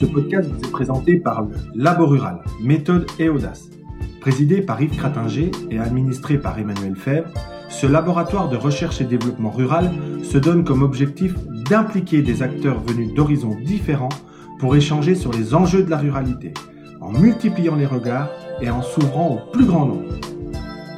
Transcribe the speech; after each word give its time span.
Ce 0.00 0.06
podcast 0.06 0.48
vous 0.50 0.66
est 0.66 0.70
présenté 0.70 1.18
par 1.18 1.42
le 1.42 1.48
Labo 1.74 2.06
Rural, 2.06 2.40
méthode 2.62 3.06
et 3.18 3.28
audace. 3.28 3.68
Présidé 4.22 4.62
par 4.62 4.80
Yves 4.80 4.96
Cratinger 4.96 5.50
et 5.70 5.78
administré 5.78 6.38
par 6.38 6.58
Emmanuel 6.58 6.96
Fèvre, 6.96 7.28
ce 7.68 7.86
laboratoire 7.86 8.48
de 8.48 8.56
recherche 8.56 9.02
et 9.02 9.04
développement 9.04 9.50
rural 9.50 9.90
se 10.22 10.38
donne 10.38 10.64
comme 10.64 10.82
objectif 10.82 11.34
d'impliquer 11.68 12.22
des 12.22 12.42
acteurs 12.42 12.80
venus 12.80 13.12
d'horizons 13.12 13.54
différents 13.62 14.08
pour 14.58 14.74
échanger 14.74 15.14
sur 15.14 15.32
les 15.32 15.54
enjeux 15.54 15.82
de 15.82 15.90
la 15.90 15.98
ruralité, 15.98 16.54
en 17.02 17.12
multipliant 17.12 17.76
les 17.76 17.84
regards 17.84 18.30
et 18.62 18.70
en 18.70 18.80
s'ouvrant 18.80 19.34
au 19.34 19.52
plus 19.52 19.66
grand 19.66 19.84
nombre. 19.84 20.14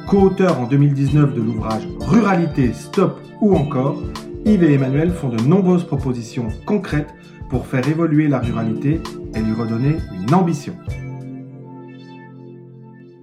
Co-auteurs 0.07 0.61
en 0.61 0.65
2019 0.65 1.33
de 1.33 1.41
l'ouvrage 1.41 1.85
Ruralité, 1.99 2.71
Stop 2.71 3.19
ou 3.41 3.53
encore, 3.53 4.01
Yves 4.45 4.63
et 4.63 4.75
Emmanuel 4.75 5.11
font 5.11 5.27
de 5.27 5.43
nombreuses 5.43 5.83
propositions 5.83 6.47
concrètes 6.65 7.13
pour 7.53 7.67
faire 7.67 7.87
évoluer 7.87 8.27
la 8.27 8.39
ruralité 8.39 8.99
et 9.35 9.39
lui 9.39 9.53
redonner 9.53 9.97
une 10.11 10.33
ambition. 10.33 10.75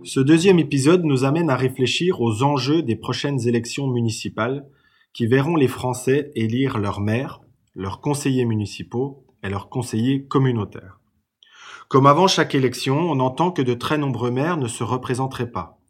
Ce 0.04 0.20
deuxième 0.20 0.60
épisode 0.60 1.04
nous 1.04 1.24
amène 1.24 1.50
à 1.50 1.56
réfléchir 1.56 2.20
aux 2.20 2.44
enjeux 2.44 2.82
des 2.82 2.94
prochaines 2.94 3.48
élections 3.48 3.88
municipales 3.88 4.68
qui 5.12 5.26
verront 5.26 5.56
les 5.56 5.66
Français 5.66 6.30
élire 6.36 6.78
leurs 6.78 7.00
maires, 7.00 7.40
leurs 7.74 8.00
conseillers 8.00 8.44
municipaux 8.44 9.24
et 9.42 9.48
leurs 9.48 9.68
conseillers 9.68 10.26
communautaires. 10.26 11.00
Comme 11.88 12.06
avant 12.06 12.28
chaque 12.28 12.54
élection, 12.54 13.00
on 13.10 13.18
entend 13.18 13.50
que 13.50 13.62
de 13.62 13.74
très 13.74 13.98
nombreux 13.98 14.30
maires 14.30 14.58
ne 14.58 14.68
se 14.68 14.84
représenteraient 14.84 15.50
pas. 15.50 15.80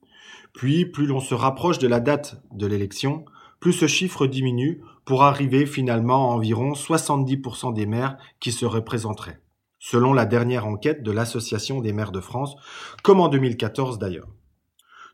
Puis, 0.54 0.86
plus 0.86 1.04
l'on 1.04 1.20
se 1.20 1.34
rapproche 1.34 1.78
de 1.78 1.88
la 1.88 2.00
date 2.00 2.40
de 2.54 2.66
l'élection, 2.66 3.26
plus 3.60 3.74
ce 3.74 3.86
chiffre 3.86 4.26
diminue 4.26 4.80
pour 5.04 5.22
arriver 5.22 5.66
finalement 5.66 6.30
à 6.30 6.34
environ 6.34 6.72
70% 6.72 7.74
des 7.74 7.86
maires 7.86 8.16
qui 8.40 8.52
se 8.52 8.64
représenteraient, 8.64 9.40
selon 9.78 10.12
la 10.12 10.24
dernière 10.24 10.66
enquête 10.66 11.02
de 11.02 11.12
l'Association 11.12 11.80
des 11.80 11.92
maires 11.92 12.12
de 12.12 12.20
France, 12.20 12.56
comme 13.02 13.20
en 13.20 13.28
2014 13.28 13.98
d'ailleurs. 13.98 14.28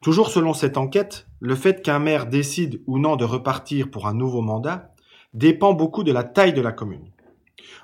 Toujours 0.02 0.30
selon 0.30 0.54
cette 0.54 0.76
enquête, 0.76 1.26
le 1.40 1.56
fait 1.56 1.82
qu'un 1.82 1.98
maire 1.98 2.26
décide 2.26 2.82
ou 2.86 2.98
non 2.98 3.16
de 3.16 3.24
repartir 3.24 3.90
pour 3.90 4.06
un 4.06 4.14
nouveau 4.14 4.42
mandat 4.42 4.92
dépend 5.34 5.72
beaucoup 5.72 6.04
de 6.04 6.12
la 6.12 6.24
taille 6.24 6.52
de 6.52 6.60
la 6.60 6.72
commune. 6.72 7.10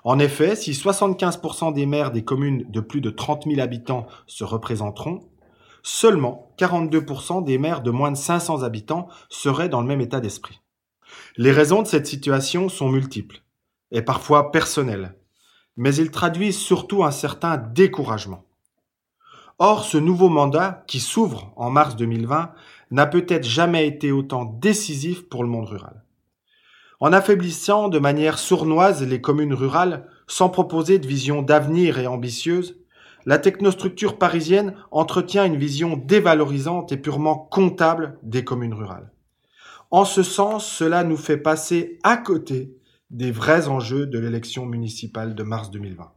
En 0.05 0.19
effet, 0.19 0.55
si 0.55 0.73
75% 0.73 1.73
des 1.73 1.87
maires 1.87 2.11
des 2.11 2.25
communes 2.25 2.67
de 2.69 2.81
plus 2.81 3.01
de 3.01 3.11
30 3.11 3.45
000 3.47 3.61
habitants 3.61 4.07
se 4.27 4.45
représenteront, 4.45 5.21
seulement 5.83 6.53
42% 6.59 7.45
des 7.45 7.59
maires 7.59 7.83
de 7.83 7.91
moins 7.91 8.11
de 8.11 8.17
500 8.17 8.63
habitants 8.63 9.09
seraient 9.29 9.69
dans 9.69 9.81
le 9.81 9.87
même 9.87 10.01
état 10.01 10.21
d'esprit. 10.21 10.61
Les 11.37 11.53
raisons 11.53 11.83
de 11.83 11.87
cette 11.87 12.07
situation 12.07 12.69
sont 12.69 12.89
multiples 12.89 13.43
et 13.91 14.03
parfois 14.03 14.51
personnelles, 14.51 15.17
mais 15.77 15.95
ils 15.95 16.11
traduisent 16.11 16.59
surtout 16.59 17.05
un 17.05 17.11
certain 17.11 17.57
découragement. 17.57 18.45
Or, 19.59 19.85
ce 19.85 19.99
nouveau 19.99 20.29
mandat, 20.29 20.85
qui 20.87 21.01
s'ouvre 21.01 21.53
en 21.57 21.71
mars 21.71 21.97
2020, 21.97 22.53
n'a 22.91 23.07
peut-être 23.07 23.45
jamais 23.45 23.87
été 23.87 24.13
autant 24.13 24.45
décisif 24.45 25.29
pour 25.29 25.45
le 25.45 25.49
monde 25.49 25.69
rural. 25.69 26.03
En 27.01 27.13
affaiblissant 27.13 27.89
de 27.89 27.99
manière 27.99 28.39
sournoise 28.39 29.03
les 29.03 29.21
communes 29.21 29.55
rurales, 29.55 30.09
sans 30.27 30.49
proposer 30.49 30.99
de 30.99 31.07
vision 31.07 31.43
d'avenir 31.43 31.99
et 31.99 32.07
ambitieuse, 32.07 32.82
la 33.27 33.39
technostructure 33.39 34.19
parisienne 34.19 34.75
entretient 34.91 35.45
une 35.45 35.57
vision 35.57 35.97
dévalorisante 35.97 36.93
et 36.93 36.97
purement 36.97 37.37
comptable 37.37 38.19
des 38.23 38.45
communes 38.45 38.75
rurales. 38.75 39.13
En 39.91 40.05
ce 40.05 40.23
sens, 40.23 40.67
cela 40.67 41.05
nous 41.05 41.17
fait 41.17 41.37
passer 41.37 41.99
à 42.03 42.17
côté 42.17 42.77
des 43.11 43.31
vrais 43.31 43.69
enjeux 43.69 44.07
de 44.07 44.19
l'élection 44.19 44.65
municipale 44.65 45.35
de 45.35 45.43
mars 45.43 45.71
2020. 45.71 46.13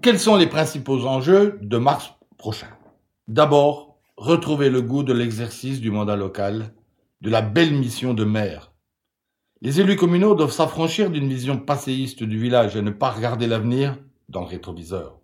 Quels 0.00 0.18
sont 0.18 0.36
les 0.36 0.46
principaux 0.46 1.04
enjeux 1.06 1.58
de 1.60 1.76
mars 1.76 2.14
prochain? 2.38 2.68
D'abord, 3.26 3.98
retrouver 4.16 4.70
le 4.70 4.80
goût 4.80 5.02
de 5.02 5.12
l'exercice 5.12 5.80
du 5.80 5.90
mandat 5.90 6.16
local, 6.16 6.72
de 7.20 7.30
la 7.30 7.42
belle 7.42 7.74
mission 7.74 8.14
de 8.14 8.24
maire. 8.24 8.72
Les 9.60 9.80
élus 9.80 9.96
communaux 9.96 10.34
doivent 10.34 10.52
s'affranchir 10.52 11.10
d'une 11.10 11.28
vision 11.28 11.58
passéiste 11.58 12.22
du 12.22 12.38
village 12.38 12.76
et 12.76 12.82
ne 12.82 12.90
pas 12.90 13.10
regarder 13.10 13.46
l'avenir 13.46 13.98
dans 14.28 14.40
le 14.42 14.46
rétroviseur. 14.46 15.18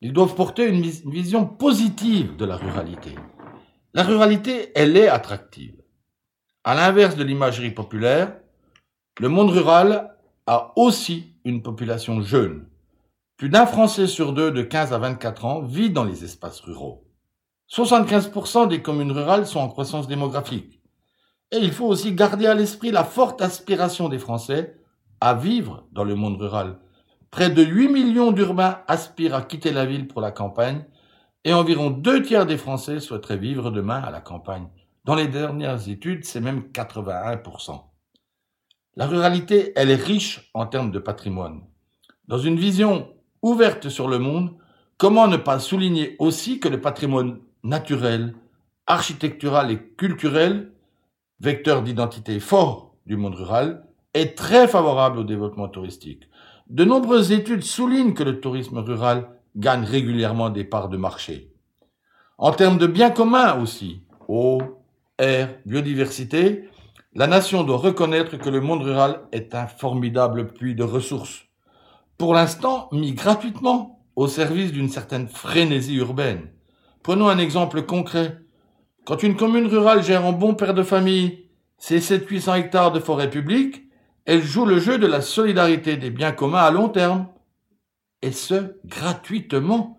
Ils 0.00 0.12
doivent 0.12 0.34
porter 0.34 0.68
une 0.68 0.82
vision 0.82 1.46
positive 1.46 2.36
de 2.36 2.44
la 2.44 2.56
ruralité. 2.56 3.14
La 3.94 4.02
ruralité, 4.02 4.70
elle 4.74 4.96
est 4.96 5.08
attractive. 5.08 5.80
À 6.64 6.74
l'inverse 6.74 7.16
de 7.16 7.24
l'imagerie 7.24 7.70
populaire, 7.70 8.36
le 9.20 9.28
monde 9.28 9.50
rural 9.50 10.16
a 10.46 10.72
aussi 10.76 11.34
une 11.44 11.62
population 11.62 12.20
jeune. 12.20 12.68
Plus 13.36 13.48
d'un 13.48 13.66
Français 13.66 14.06
sur 14.06 14.32
deux 14.32 14.50
de 14.50 14.62
15 14.62 14.92
à 14.92 14.98
24 14.98 15.44
ans 15.44 15.62
vit 15.62 15.90
dans 15.90 16.04
les 16.04 16.24
espaces 16.24 16.60
ruraux. 16.60 17.06
75% 17.70 18.68
des 18.68 18.82
communes 18.82 19.12
rurales 19.12 19.46
sont 19.46 19.60
en 19.60 19.68
croissance 19.68 20.06
démographique. 20.06 20.80
Et 21.50 21.58
il 21.58 21.72
faut 21.72 21.86
aussi 21.86 22.12
garder 22.12 22.46
à 22.46 22.54
l'esprit 22.54 22.90
la 22.90 23.04
forte 23.04 23.42
aspiration 23.42 24.08
des 24.08 24.18
Français 24.18 24.76
à 25.20 25.34
vivre 25.34 25.86
dans 25.92 26.04
le 26.04 26.14
monde 26.14 26.40
rural. 26.40 26.78
Près 27.34 27.50
de 27.50 27.64
8 27.64 27.88
millions 27.88 28.30
d'urbains 28.30 28.78
aspirent 28.86 29.34
à 29.34 29.42
quitter 29.42 29.72
la 29.72 29.86
ville 29.86 30.06
pour 30.06 30.20
la 30.20 30.30
campagne 30.30 30.84
et 31.42 31.52
environ 31.52 31.90
deux 31.90 32.22
tiers 32.22 32.46
des 32.46 32.56
Français 32.56 33.00
souhaiteraient 33.00 33.38
vivre 33.38 33.72
demain 33.72 33.98
à 33.98 34.12
la 34.12 34.20
campagne. 34.20 34.68
Dans 35.04 35.16
les 35.16 35.26
dernières 35.26 35.88
études, 35.88 36.24
c'est 36.24 36.40
même 36.40 36.60
81%. 36.72 37.82
La 38.94 39.08
ruralité, 39.08 39.72
elle 39.74 39.90
est 39.90 39.96
riche 39.96 40.48
en 40.54 40.66
termes 40.66 40.92
de 40.92 41.00
patrimoine. 41.00 41.62
Dans 42.28 42.38
une 42.38 42.56
vision 42.56 43.08
ouverte 43.42 43.88
sur 43.88 44.06
le 44.06 44.20
monde, 44.20 44.56
comment 44.96 45.26
ne 45.26 45.36
pas 45.36 45.58
souligner 45.58 46.14
aussi 46.20 46.60
que 46.60 46.68
le 46.68 46.80
patrimoine 46.80 47.40
naturel, 47.64 48.36
architectural 48.86 49.72
et 49.72 49.82
culturel, 49.96 50.70
vecteur 51.40 51.82
d'identité 51.82 52.38
fort 52.38 52.94
du 53.06 53.16
monde 53.16 53.34
rural, 53.34 53.88
est 54.14 54.38
très 54.38 54.68
favorable 54.68 55.18
au 55.18 55.24
développement 55.24 55.68
touristique? 55.68 56.28
De 56.68 56.84
nombreuses 56.84 57.30
études 57.30 57.62
soulignent 57.62 58.14
que 58.14 58.22
le 58.22 58.40
tourisme 58.40 58.78
rural 58.78 59.28
gagne 59.54 59.84
régulièrement 59.84 60.48
des 60.48 60.64
parts 60.64 60.88
de 60.88 60.96
marché. 60.96 61.52
En 62.38 62.52
termes 62.52 62.78
de 62.78 62.86
biens 62.86 63.10
communs 63.10 63.60
aussi, 63.60 64.02
eau, 64.28 64.60
air, 65.18 65.58
biodiversité, 65.66 66.68
la 67.14 67.26
nation 67.26 67.64
doit 67.64 67.76
reconnaître 67.76 68.38
que 68.38 68.48
le 68.48 68.60
monde 68.60 68.82
rural 68.82 69.20
est 69.30 69.54
un 69.54 69.66
formidable 69.66 70.52
puits 70.52 70.74
de 70.74 70.82
ressources. 70.82 71.44
Pour 72.16 72.32
l'instant, 72.32 72.88
mis 72.92 73.12
gratuitement 73.12 74.02
au 74.16 74.26
service 74.26 74.72
d'une 74.72 74.88
certaine 74.88 75.28
frénésie 75.28 75.96
urbaine. 75.96 76.48
Prenons 77.02 77.28
un 77.28 77.38
exemple 77.38 77.82
concret. 77.82 78.38
Quand 79.04 79.22
une 79.22 79.36
commune 79.36 79.66
rurale 79.66 80.02
gère 80.02 80.24
en 80.24 80.32
bon 80.32 80.54
père 80.54 80.74
de 80.74 80.82
famille 80.82 81.44
ses 81.76 81.98
700-800 81.98 82.58
hectares 82.58 82.92
de 82.92 83.00
forêt 83.00 83.28
publique, 83.28 83.83
elle 84.26 84.42
joue 84.42 84.64
le 84.64 84.78
jeu 84.78 84.98
de 84.98 85.06
la 85.06 85.20
solidarité 85.20 85.96
des 85.96 86.10
biens 86.10 86.32
communs 86.32 86.62
à 86.62 86.70
long 86.70 86.88
terme 86.88 87.26
et 88.22 88.32
ce, 88.32 88.76
gratuitement. 88.86 89.98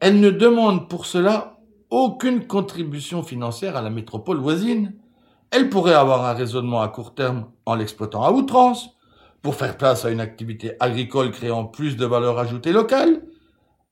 Elle 0.00 0.20
ne 0.20 0.30
demande 0.30 0.88
pour 0.88 1.04
cela 1.04 1.58
aucune 1.90 2.46
contribution 2.46 3.22
financière 3.22 3.76
à 3.76 3.82
la 3.82 3.90
métropole 3.90 4.38
voisine. 4.38 4.94
Elle 5.50 5.68
pourrait 5.68 5.94
avoir 5.94 6.24
un 6.24 6.32
raisonnement 6.32 6.80
à 6.80 6.88
court 6.88 7.14
terme 7.14 7.50
en 7.66 7.74
l'exploitant 7.74 8.22
à 8.22 8.30
outrance, 8.30 8.96
pour 9.42 9.54
faire 9.54 9.76
place 9.76 10.04
à 10.04 10.10
une 10.10 10.20
activité 10.20 10.72
agricole 10.80 11.30
créant 11.30 11.64
plus 11.64 11.96
de 11.96 12.06
valeur 12.06 12.38
ajoutée 12.38 12.72
locale. 12.72 13.22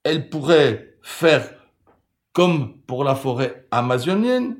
Elle 0.05 0.29
pourrait 0.29 0.97
faire 1.03 1.51
comme 2.33 2.79
pour 2.87 3.03
la 3.03 3.15
forêt 3.15 3.67
amazonienne, 3.71 4.57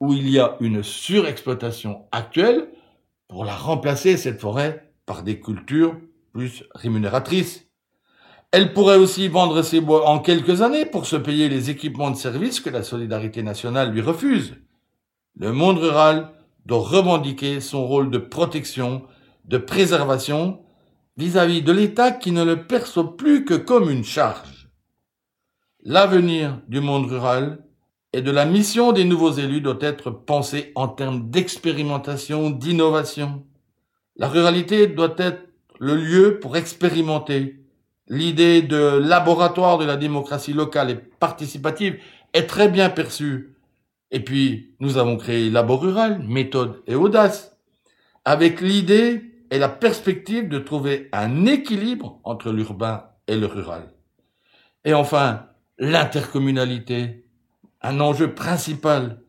où 0.00 0.12
il 0.14 0.28
y 0.28 0.38
a 0.38 0.56
une 0.60 0.82
surexploitation 0.82 2.06
actuelle, 2.12 2.68
pour 3.28 3.44
la 3.44 3.54
remplacer, 3.54 4.16
cette 4.16 4.40
forêt, 4.40 4.92
par 5.04 5.22
des 5.22 5.40
cultures 5.40 5.96
plus 6.32 6.64
rémunératrices. 6.74 7.66
Elle 8.52 8.72
pourrait 8.72 8.96
aussi 8.96 9.28
vendre 9.28 9.62
ses 9.62 9.80
bois 9.80 10.08
en 10.08 10.18
quelques 10.18 10.62
années 10.62 10.86
pour 10.86 11.06
se 11.06 11.16
payer 11.16 11.48
les 11.48 11.70
équipements 11.70 12.10
de 12.10 12.16
service 12.16 12.60
que 12.60 12.70
la 12.70 12.82
solidarité 12.82 13.42
nationale 13.42 13.92
lui 13.92 14.00
refuse. 14.00 14.56
Le 15.36 15.52
monde 15.52 15.78
rural 15.78 16.32
doit 16.64 16.78
revendiquer 16.78 17.60
son 17.60 17.86
rôle 17.86 18.10
de 18.10 18.18
protection, 18.18 19.04
de 19.44 19.58
préservation 19.58 20.60
vis-à-vis 21.16 21.62
de 21.62 21.72
l'État 21.72 22.12
qui 22.12 22.32
ne 22.32 22.44
le 22.44 22.66
perçoit 22.66 23.16
plus 23.16 23.44
que 23.44 23.54
comme 23.54 23.90
une 23.90 24.04
charge. 24.04 24.68
L'avenir 25.82 26.60
du 26.68 26.80
monde 26.80 27.06
rural 27.06 27.65
et 28.16 28.22
de 28.22 28.30
la 28.30 28.46
mission 28.46 28.92
des 28.92 29.04
nouveaux 29.04 29.32
élus 29.32 29.60
doit 29.60 29.76
être 29.82 30.10
pensé 30.10 30.72
en 30.74 30.88
termes 30.88 31.28
d'expérimentation, 31.28 32.48
d'innovation. 32.48 33.44
La 34.16 34.26
ruralité 34.26 34.86
doit 34.86 35.14
être 35.18 35.42
le 35.78 35.96
lieu 35.96 36.38
pour 36.40 36.56
expérimenter, 36.56 37.60
l'idée 38.08 38.62
de 38.62 38.76
laboratoire 38.76 39.76
de 39.76 39.84
la 39.84 39.98
démocratie 39.98 40.54
locale 40.54 40.90
et 40.92 40.94
participative 40.94 41.98
est 42.32 42.46
très 42.46 42.70
bien 42.70 42.88
perçue. 42.88 43.54
Et 44.10 44.20
puis, 44.20 44.74
nous 44.80 44.96
avons 44.96 45.18
créé 45.18 45.50
Labo 45.50 45.76
Rural, 45.76 46.18
méthode 46.26 46.82
et 46.86 46.94
audace, 46.94 47.58
avec 48.24 48.62
l'idée 48.62 49.24
est 49.50 49.58
la 49.58 49.68
perspective 49.68 50.48
de 50.48 50.58
trouver 50.58 51.10
un 51.12 51.44
équilibre 51.44 52.18
entre 52.24 52.50
l'urbain 52.50 53.10
et 53.28 53.36
le 53.36 53.44
rural. 53.44 53.92
Et 54.86 54.94
enfin, 54.94 55.48
l'intercommunalité, 55.76 57.25
un 57.86 58.00
enjeu 58.00 58.34
principal. 58.34 59.22